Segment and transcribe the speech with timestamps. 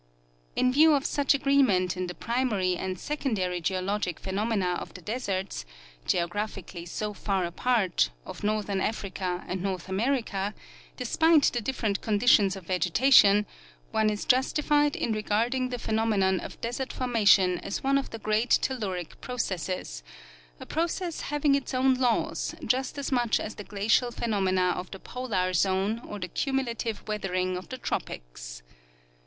[0.55, 5.01] In view of such agreement in the primary and secondary geo logic phenomena of the
[5.03, 5.63] deserts,
[6.07, 10.55] geographically so far apart, of northern Africa and North America,
[10.97, 13.45] despite the different condi tions of vegetation,
[13.91, 18.17] one is justified in i egarding the phenomenon of desert formation as one of the
[18.17, 20.01] great telluric processes,
[20.59, 24.97] a process having its own laws just as much as the glacial j^henomena of the
[24.99, 28.63] polar zone or the cumulative weathering of the tropics.